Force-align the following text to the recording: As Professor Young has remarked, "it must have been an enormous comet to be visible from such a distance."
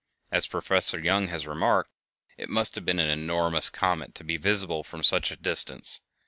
As 0.31 0.47
Professor 0.47 0.99
Young 0.99 1.27
has 1.27 1.45
remarked, 1.45 1.91
"it 2.35 2.49
must 2.49 2.73
have 2.73 2.83
been 2.83 2.97
an 2.97 3.11
enormous 3.11 3.69
comet 3.69 4.15
to 4.15 4.23
be 4.23 4.35
visible 4.35 4.83
from 4.83 5.03
such 5.03 5.29
a 5.29 5.35
distance." 5.35 6.01